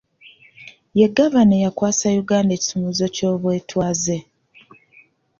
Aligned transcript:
Ye 0.99 1.07
Gavana 1.15 1.53
eyakwasa 1.59 2.05
Uganda 2.21 2.51
ekisumuluzo 2.55 3.05
ky'obwetwaze. 3.15 4.17